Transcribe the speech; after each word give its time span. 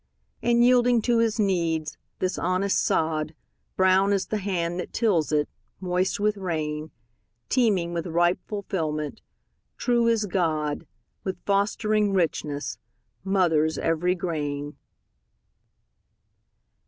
And 0.41 0.63
yielding 0.65 1.03
to 1.03 1.19
his 1.19 1.39
needs, 1.39 1.95
this 2.17 2.39
honest 2.39 2.83
sod, 2.83 3.35
Brown 3.77 4.13
as 4.13 4.25
the 4.25 4.39
hand 4.39 4.79
that 4.79 4.93
tills 4.93 5.31
it, 5.31 5.47
moist 5.79 6.19
with 6.19 6.37
rain, 6.37 6.89
Teeming 7.49 7.93
with 7.93 8.07
ripe 8.07 8.39
fulfilment, 8.47 9.21
true 9.77 10.09
as 10.09 10.25
God, 10.25 10.87
With 11.23 11.45
fostering 11.45 12.13
richness, 12.13 12.79
mothers 13.23 13.77
every 13.77 14.15
grain. 14.15 14.75